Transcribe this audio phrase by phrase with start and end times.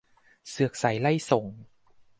[0.49, 1.45] เสือกไสไล่ส่ง